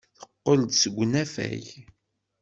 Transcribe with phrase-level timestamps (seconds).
[0.19, 1.65] Teqqel-d seg unafag.